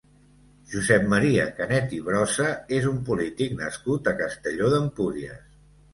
Josep 0.69 1.03
Maria 1.09 1.43
Canet 1.59 1.93
i 1.99 2.01
Brossa 2.09 2.49
és 2.79 2.89
un 2.95 2.99
polític 3.11 3.53
nascut 3.61 4.11
a 4.13 4.15
Castelló 4.23 4.71
d'Empúries. 4.77 5.45